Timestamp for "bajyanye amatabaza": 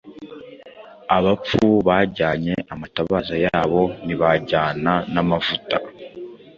1.87-3.35